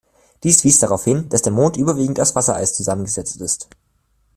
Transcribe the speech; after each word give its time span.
Dies 0.41 0.65
weist 0.65 0.81
darauf 0.81 1.03
hin, 1.03 1.29
dass 1.29 1.43
der 1.43 1.51
Mond 1.51 1.77
überwiegend 1.77 2.19
aus 2.19 2.33
Wassereis 2.33 2.73
zusammengesetzt 2.73 3.39
ist. 3.39 3.67